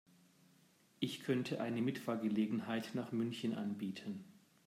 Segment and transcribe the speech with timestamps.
[0.99, 4.25] Ich könnte eine Mitfahrgelegenheit nach München anbieten